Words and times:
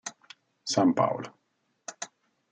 S. 0.71 0.75
Paolo. 0.95 1.29